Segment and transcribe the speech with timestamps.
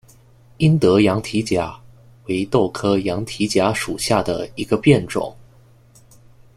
[0.57, 1.79] 英德羊蹄甲
[2.25, 5.37] 为豆科羊蹄甲属下的一个变种。